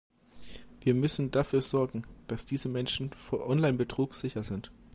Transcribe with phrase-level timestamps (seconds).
[0.83, 4.71] Wir müssen dafür sorgen, dass diese Menschen vor Online-Betrug sicher sind.